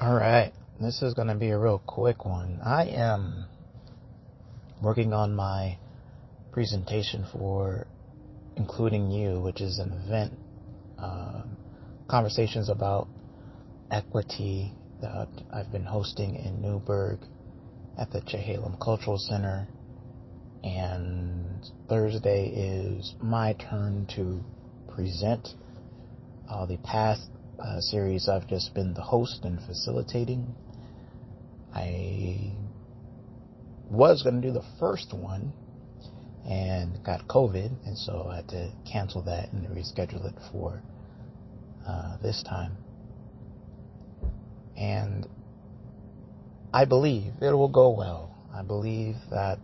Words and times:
All 0.00 0.14
right, 0.14 0.52
this 0.80 1.02
is 1.02 1.14
going 1.14 1.26
to 1.26 1.34
be 1.34 1.48
a 1.48 1.58
real 1.58 1.82
quick 1.84 2.24
one. 2.24 2.60
I 2.64 2.84
am 2.84 3.46
working 4.80 5.12
on 5.12 5.34
my 5.34 5.76
presentation 6.52 7.26
for 7.32 7.88
Including 8.56 9.10
You, 9.10 9.40
which 9.40 9.60
is 9.60 9.80
an 9.80 9.92
event, 9.92 10.34
uh, 11.00 11.42
conversations 12.06 12.68
about 12.68 13.08
equity 13.90 14.72
that 15.00 15.26
I've 15.52 15.72
been 15.72 15.84
hosting 15.84 16.36
in 16.36 16.62
Newberg 16.62 17.18
at 17.98 18.12
the 18.12 18.20
Chehalem 18.20 18.78
Cultural 18.80 19.18
Center. 19.18 19.66
And 20.62 21.68
Thursday 21.88 22.46
is 22.46 23.16
my 23.20 23.54
turn 23.54 24.06
to 24.14 24.44
present. 24.94 25.48
Uh, 26.48 26.66
the 26.66 26.76
past 26.84 27.28
uh, 27.58 27.80
series, 27.80 28.28
I've 28.28 28.46
just 28.46 28.74
been 28.74 28.94
the 28.94 29.02
host 29.02 29.40
and 29.44 29.60
facilitating. 29.60 30.54
I 31.74 32.52
was 33.90 34.22
going 34.22 34.40
to 34.40 34.48
do 34.48 34.52
the 34.52 34.64
first 34.78 35.12
one 35.12 35.52
and 36.48 37.02
got 37.04 37.26
COVID, 37.26 37.86
and 37.86 37.96
so 37.96 38.28
I 38.30 38.36
had 38.36 38.48
to 38.48 38.72
cancel 38.90 39.22
that 39.22 39.52
and 39.52 39.66
reschedule 39.68 40.26
it 40.26 40.38
for 40.52 40.82
uh, 41.86 42.16
this 42.22 42.42
time. 42.42 42.72
And 44.76 45.26
I 46.72 46.84
believe 46.84 47.32
it 47.40 47.52
will 47.52 47.68
go 47.68 47.90
well. 47.90 48.34
I 48.54 48.62
believe 48.62 49.16
that, 49.30 49.58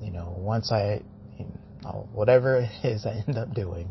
you 0.00 0.10
know, 0.10 0.34
once 0.36 0.70
I, 0.70 1.02
you 1.38 1.46
know, 1.82 2.08
whatever 2.12 2.56
it 2.84 2.86
is 2.86 3.06
I 3.06 3.24
end 3.26 3.38
up 3.38 3.54
doing, 3.54 3.88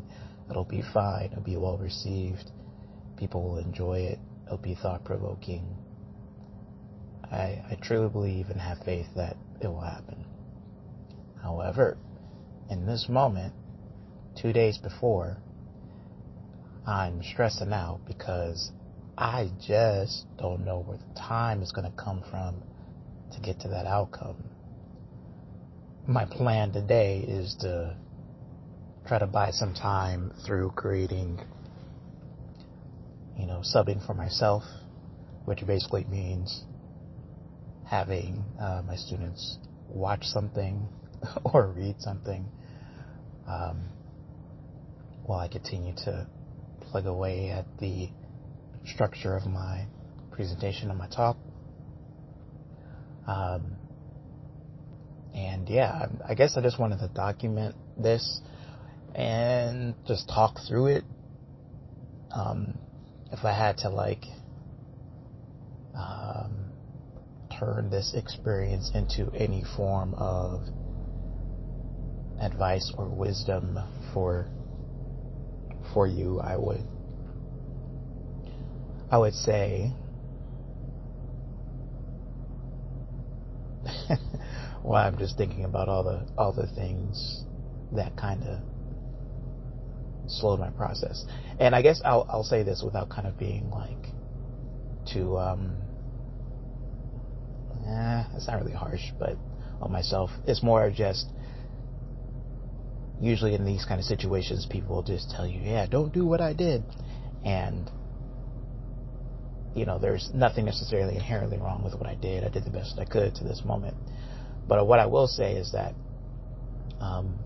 it'll 0.50 0.64
be 0.64 0.82
fine. 0.94 1.30
It'll 1.32 1.44
be 1.44 1.58
well 1.58 1.78
received. 1.78 2.52
People 3.18 3.44
will 3.44 3.58
enjoy 3.58 4.00
it. 4.00 4.20
It'll 4.46 4.58
be 4.58 4.76
thought 4.76 5.04
provoking. 5.04 5.66
I, 7.24 7.64
I 7.70 7.78
truly 7.82 8.10
believe 8.10 8.50
and 8.50 8.62
have 8.62 8.80
faith 8.80 9.08
that 9.16 9.36
it 9.62 9.68
will 9.68 9.82
happen. 9.82 10.26
However, 11.42 11.98
in 12.70 12.86
this 12.86 13.08
moment, 13.10 13.54
two 14.36 14.54
days 14.54 14.78
before, 14.78 15.38
I'm 16.86 17.22
stressing 17.24 17.74
out 17.74 18.02
because 18.08 18.72
I 19.18 19.50
just 19.66 20.26
don't 20.38 20.64
know 20.64 20.80
where 20.80 20.98
the 20.98 21.20
time 21.20 21.62
is 21.62 21.72
going 21.72 21.90
to 21.90 21.98
come 21.98 22.24
from 22.30 22.62
to 23.34 23.42
get 23.42 23.60
to 23.62 23.68
that 23.70 23.86
outcome. 23.86 24.38
My 26.08 26.26
plan 26.26 26.72
today 26.72 27.20
is 27.20 27.56
to 27.62 27.98
try 29.08 29.20
to 29.20 29.28
buy 29.28 29.52
some 29.52 29.74
time 29.74 30.34
through 30.46 30.72
creating, 30.72 31.40
you 33.40 33.46
know, 33.46 33.62
subbing 33.64 34.06
for 34.06 34.14
myself, 34.14 34.64
which 35.46 35.66
basically 35.66 36.04
means 36.06 36.64
having 37.86 38.44
uh, 38.60 38.82
my 38.86 38.96
students 38.98 39.58
watch 39.88 40.24
something 40.24 40.88
or 41.54 41.68
read 41.68 41.96
something 42.00 42.46
um, 43.48 43.86
while 45.26 45.40
I 45.40 45.48
continue 45.48 45.94
to 46.04 46.28
plug 46.82 47.06
away 47.06 47.50
at 47.50 47.66
the 47.80 48.10
structure 48.86 49.36
of 49.38 49.46
my 49.46 49.86
presentation 50.32 50.90
and 50.90 51.00
my 51.00 51.08
talk. 51.08 51.38
Um, 53.26 53.78
and 55.34 55.70
yeah, 55.70 56.08
I 56.28 56.34
guess 56.34 56.58
I 56.58 56.62
just 56.62 56.80
wanted 56.80 57.00
to 57.00 57.08
document 57.10 57.76
this 57.98 58.42
and 59.18 59.96
just 60.08 60.30
talk 60.30 60.60
through 60.68 60.86
it. 60.88 61.04
Um, 62.32 62.78
if 63.32 63.44
I 63.44 63.52
had 63.52 63.80
to 63.80 63.90
like 63.90 64.24
um, 65.96 66.72
turn 67.60 67.90
this 67.90 68.14
experience 68.16 68.92
into 68.94 69.32
any 69.34 69.64
form 69.76 70.14
of 70.14 70.62
advice 72.40 72.94
or 72.96 73.06
wisdom 73.08 73.80
for 74.14 74.48
for 75.94 76.06
you, 76.06 76.40
I 76.40 76.56
would 76.56 76.84
I 79.10 79.18
would 79.18 79.34
say 79.34 79.92
well, 84.84 85.02
I'm 85.02 85.18
just 85.18 85.38
thinking 85.38 85.66
about 85.66 85.90
all 85.90 86.04
the 86.04 86.28
all 86.38 86.54
the 86.54 86.68
things 86.68 87.44
that 87.94 88.16
kind 88.16 88.44
of 88.44 88.60
slowed 90.28 90.60
my 90.60 90.70
process. 90.72 91.26
And 91.60 91.76
I 91.76 91.82
guess 91.82 92.02
I'll 92.04 92.26
I'll 92.30 92.44
say 92.44 92.64
this 92.64 92.82
without 92.84 93.10
kind 93.10 93.28
of 93.28 93.38
being 93.38 93.70
like 93.70 94.14
too 95.12 95.38
um 95.38 95.78
eh, 97.88 98.24
it's 98.36 98.48
not 98.48 98.60
really 98.60 98.74
harsh, 98.76 99.12
but 99.20 99.38
on 99.82 99.92
myself. 99.92 100.30
It's 100.46 100.62
more 100.64 100.90
just 100.92 101.28
usually 103.20 103.56
in 103.56 103.66
these 103.66 103.86
kind 103.86 104.00
of 104.00 104.06
situations 104.06 104.68
people 104.70 104.96
will 104.96 105.04
just 105.04 105.32
tell 105.32 105.48
you, 105.48 105.60
Yeah, 105.60 105.88
don't 105.88 106.14
do 106.14 106.26
what 106.26 106.42
I 106.42 106.54
did 106.54 106.84
and 107.44 107.90
you 109.78 109.86
know, 109.86 110.00
there's 110.00 110.32
nothing 110.34 110.66
necessarily 110.66 111.16
inherently 111.16 111.58
wrong 111.58 111.84
with 111.84 111.94
what 111.94 112.08
I 112.08 112.16
did. 112.16 112.44
I 112.44 112.50
did 112.50 112.66
the 112.66 112.72
best 112.72 112.98
I 112.98 113.06
could 113.06 113.36
to 113.36 113.44
this 113.44 113.62
moment. 113.64 113.96
But 114.68 114.86
what 114.88 115.00
I 115.00 115.06
will 115.06 115.28
say 115.28 115.54
is 115.54 115.72
that 115.72 115.94
um, 117.00 117.38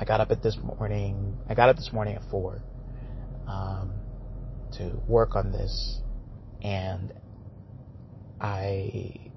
I 0.00 0.04
got 0.04 0.20
up 0.20 0.30
at 0.30 0.42
this 0.42 0.56
morning. 0.62 1.36
I 1.48 1.54
got 1.54 1.68
up 1.68 1.76
this 1.76 1.92
morning 1.92 2.14
at 2.16 2.22
four 2.30 2.62
um, 3.46 3.94
to 4.76 4.92
work 5.08 5.34
on 5.34 5.50
this, 5.50 6.00
and 6.62 7.12
I 8.40 9.32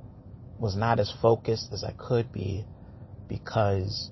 was 0.59 0.75
not 0.75 0.99
as 0.99 1.11
focused 1.21 1.69
as 1.73 1.83
I 1.83 1.91
could 1.93 2.31
be 2.31 2.65
because 3.27 4.11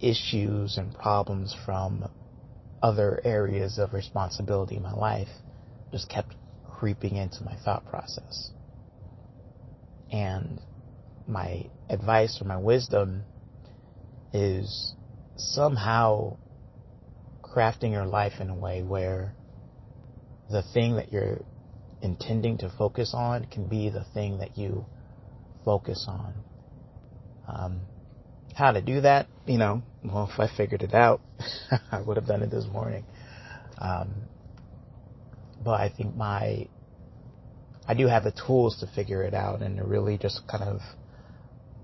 issues 0.00 0.78
and 0.78 0.94
problems 0.94 1.56
from 1.64 2.08
other 2.80 3.20
areas 3.24 3.78
of 3.78 3.92
responsibility 3.92 4.76
in 4.76 4.82
my 4.82 4.92
life 4.92 5.28
just 5.90 6.08
kept 6.08 6.36
creeping 6.70 7.16
into 7.16 7.42
my 7.42 7.56
thought 7.64 7.84
process. 7.86 8.52
And 10.12 10.60
my 11.26 11.66
advice 11.90 12.38
or 12.40 12.44
my 12.44 12.58
wisdom 12.58 13.24
is 14.32 14.94
somehow 15.38 16.36
crafting 17.42 17.92
your 17.92 18.06
life 18.06 18.34
in 18.40 18.50
a 18.50 18.54
way 18.54 18.82
where 18.82 19.32
the 20.50 20.62
thing 20.74 20.96
that 20.96 21.12
you're 21.12 21.40
intending 22.02 22.58
to 22.58 22.72
focus 22.76 23.12
on 23.14 23.44
can 23.46 23.66
be 23.66 23.88
the 23.88 24.04
thing 24.14 24.38
that 24.38 24.58
you 24.58 24.84
focus 25.64 26.06
on. 26.08 26.34
Um, 27.46 27.80
how 28.54 28.72
to 28.72 28.80
do 28.80 29.00
that, 29.00 29.28
you 29.46 29.58
know, 29.58 29.82
well, 30.04 30.28
if 30.32 30.38
I 30.38 30.48
figured 30.54 30.82
it 30.82 30.94
out, 30.94 31.20
I 31.92 32.00
would 32.00 32.16
have 32.16 32.26
done 32.26 32.42
it 32.42 32.50
this 32.50 32.66
morning. 32.66 33.04
Um, 33.78 34.10
but 35.64 35.80
I 35.80 35.88
think 35.88 36.16
my, 36.16 36.66
I 37.86 37.94
do 37.94 38.06
have 38.06 38.24
the 38.24 38.32
tools 38.32 38.78
to 38.80 38.86
figure 38.86 39.22
it 39.22 39.34
out, 39.34 39.62
and 39.62 39.78
it 39.78 39.84
really 39.84 40.18
just 40.18 40.46
kind 40.46 40.64
of 40.64 40.80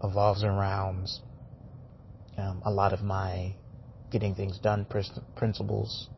evolves 0.02 0.42
around 0.42 1.08
um, 2.36 2.62
a 2.64 2.70
lot 2.70 2.92
of 2.92 3.02
my 3.02 3.54
getting 4.10 4.34
things 4.34 4.58
done 4.58 4.86
principles 5.36 6.08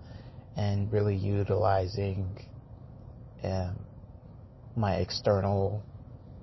and 0.57 0.93
really 0.93 1.17
utilizing 1.17 2.39
um, 3.43 3.77
my 4.77 4.97
external 4.97 5.83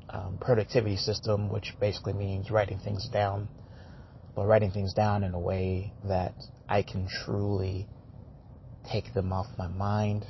um, 0.09 0.37
productivity 0.39 0.97
system, 0.97 1.49
which 1.49 1.73
basically 1.79 2.13
means 2.13 2.51
writing 2.51 2.79
things 2.79 3.07
down, 3.09 3.47
but 4.35 4.45
writing 4.45 4.71
things 4.71 4.93
down 4.93 5.23
in 5.23 5.33
a 5.33 5.39
way 5.39 5.91
that 6.05 6.33
I 6.69 6.83
can 6.83 7.07
truly 7.07 7.87
take 8.91 9.13
them 9.13 9.31
off 9.33 9.47
my 9.57 9.67
mind. 9.67 10.25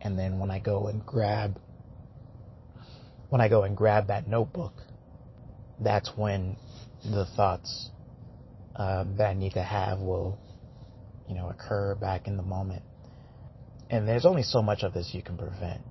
And 0.00 0.18
then 0.18 0.38
when 0.38 0.50
I 0.50 0.58
go 0.58 0.88
and 0.88 1.04
grab, 1.04 1.58
when 3.28 3.40
I 3.40 3.48
go 3.48 3.62
and 3.62 3.76
grab 3.76 4.08
that 4.08 4.26
notebook, 4.26 4.74
that's 5.80 6.10
when 6.16 6.56
the 7.04 7.24
thoughts 7.36 7.90
Um, 8.74 9.16
that 9.18 9.26
I 9.26 9.34
need 9.34 9.52
to 9.52 9.62
have 9.62 9.98
will, 10.00 10.38
you 11.28 11.34
know, 11.34 11.50
occur 11.50 11.94
back 11.94 12.26
in 12.26 12.36
the 12.36 12.42
moment. 12.42 12.82
And 13.90 14.08
there's 14.08 14.24
only 14.24 14.42
so 14.42 14.62
much 14.62 14.82
of 14.82 14.94
this 14.94 15.10
you 15.12 15.22
can 15.22 15.36
prevent. 15.36 15.82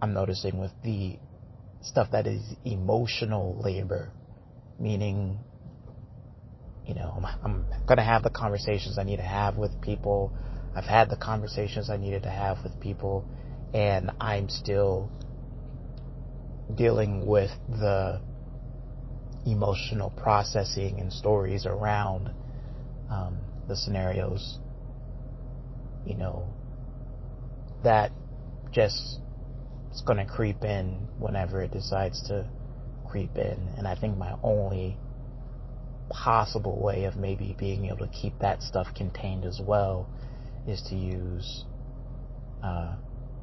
I'm 0.00 0.14
noticing 0.14 0.58
with 0.58 0.72
the 0.82 1.18
stuff 1.82 2.08
that 2.12 2.26
is 2.26 2.42
emotional 2.64 3.60
labor, 3.62 4.10
meaning, 4.78 5.38
you 6.86 6.94
know, 6.94 7.12
I'm, 7.16 7.26
I'm 7.44 7.64
going 7.86 7.98
to 7.98 8.04
have 8.04 8.22
the 8.22 8.30
conversations 8.30 8.98
I 8.98 9.02
need 9.02 9.18
to 9.18 9.22
have 9.22 9.56
with 9.56 9.78
people. 9.82 10.32
I've 10.74 10.84
had 10.84 11.10
the 11.10 11.16
conversations 11.16 11.90
I 11.90 11.98
needed 11.98 12.22
to 12.22 12.30
have 12.30 12.64
with 12.64 12.80
people, 12.80 13.26
and 13.74 14.10
I'm 14.18 14.48
still 14.48 15.10
dealing 16.74 17.26
with 17.26 17.50
the 17.68 18.22
emotional 19.46 20.10
processing 20.10 21.00
and 21.00 21.12
stories 21.12 21.66
around 21.66 22.30
um, 23.10 23.38
the 23.68 23.76
scenarios, 23.76 24.58
you 26.06 26.14
know, 26.14 26.48
that 27.84 28.12
just 28.72 29.18
it's 29.90 30.00
going 30.02 30.18
to 30.18 30.24
creep 30.24 30.64
in 30.64 31.08
whenever 31.18 31.62
it 31.62 31.70
decides 31.70 32.22
to 32.28 32.48
creep 33.08 33.36
in. 33.36 33.68
And 33.76 33.86
I 33.86 33.94
think 33.94 34.16
my 34.16 34.36
only 34.42 34.96
possible 36.08 36.80
way 36.82 37.04
of 37.04 37.16
maybe 37.16 37.54
being 37.58 37.86
able 37.86 38.06
to 38.06 38.08
keep 38.08 38.38
that 38.40 38.62
stuff 38.62 38.88
contained 38.94 39.44
as 39.44 39.60
well 39.62 40.08
is 40.66 40.82
to 40.88 40.94
use 40.94 41.64
uh, 42.62 42.94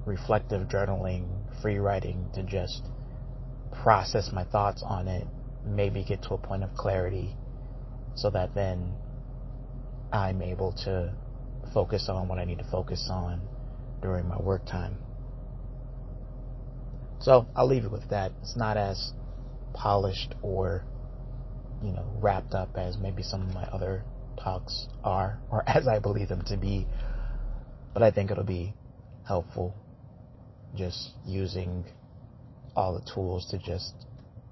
reflective 0.06 0.68
journaling, 0.68 1.28
free 1.62 1.78
writing 1.78 2.30
to 2.34 2.44
just 2.44 2.84
process 3.84 4.32
my 4.34 4.44
thoughts 4.44 4.84
on 4.84 5.08
it, 5.08 5.28
maybe 5.76 6.04
get 6.04 6.24
to 6.24 6.34
a 6.34 6.38
point 6.38 6.64
of 6.64 6.74
clarity 6.74 7.36
so 8.16 8.30
that 8.30 8.54
then 8.54 8.94
I'm 10.12 10.42
able 10.42 10.74
to 10.86 11.14
focus 11.74 12.10
on 12.10 12.28
what 12.28 12.40
I 12.40 12.46
need 12.46 12.60
to 12.60 12.70
focus 12.70 13.08
on 13.12 13.42
during 14.02 14.28
my 14.28 14.38
work 14.42 14.66
time. 14.66 14.98
So 17.20 17.48
I'll 17.56 17.68
leave 17.68 17.86
it 17.86 17.92
with 17.92 18.10
that. 18.10 18.32
It's 18.42 18.56
not 18.56 18.78
as 18.78 19.12
polished 19.74 20.36
or, 20.42 20.84
you 21.84 21.92
know, 21.92 22.06
wrapped 22.20 22.54
up 22.54 22.70
as 22.76 22.98
maybe 22.98 23.24
some 23.24 23.42
of 23.42 23.54
my 23.54 23.64
other 23.64 24.04
talks 24.42 24.88
are, 25.04 25.40
or 25.52 25.64
as 25.68 25.88
I 25.88 26.00
believe 26.00 26.30
them 26.30 26.44
to 26.44 26.58
be. 26.58 26.88
But 27.94 28.04
I 28.04 28.12
think 28.12 28.32
it'll 28.32 28.44
be 28.44 28.74
helpful 29.28 29.76
just 30.76 31.12
using 31.26 31.86
all 32.76 32.94
the 32.94 33.12
tools 33.14 33.48
to 33.52 33.58
just 33.58 33.94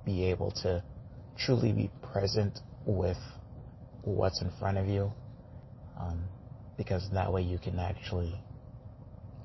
be 0.05 0.25
able 0.25 0.51
to 0.51 0.83
truly 1.37 1.71
be 1.71 1.91
present 2.13 2.59
with 2.85 3.17
what's 4.03 4.41
in 4.41 4.51
front 4.59 4.77
of 4.77 4.87
you. 4.87 5.11
Um, 5.99 6.23
because 6.77 7.09
that 7.13 7.33
way 7.33 7.41
you 7.41 7.57
can 7.57 7.79
actually 7.79 8.35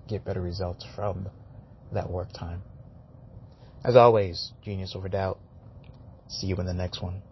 get 0.09 0.25
better 0.25 0.41
results 0.41 0.85
from 0.95 1.29
that 1.93 2.11
work 2.11 2.33
time. 2.33 2.63
As 3.85 3.97
always, 3.97 4.53
genius 4.63 4.93
over 4.95 5.09
doubt. 5.09 5.41
See 6.29 6.47
you 6.47 6.57
in 6.57 6.67
the 6.67 6.75
next 6.75 7.03
one. 7.03 7.23